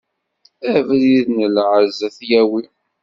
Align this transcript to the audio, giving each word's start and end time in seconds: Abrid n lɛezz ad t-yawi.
Abrid 0.75 1.27
n 1.37 1.41
lɛezz 1.55 1.97
ad 2.07 2.13
t-yawi. 2.17 2.61